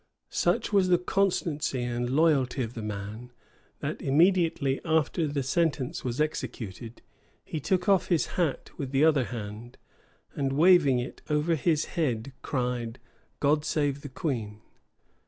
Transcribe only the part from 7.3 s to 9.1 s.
he took off his hat with his